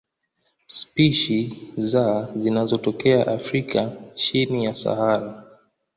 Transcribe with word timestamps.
Spishi 0.67 1.69
za 1.77 2.31
zinatokea 2.35 3.27
Afrika 3.27 3.91
chini 4.15 4.65
ya 4.65 4.73
Sahara. 4.73 5.43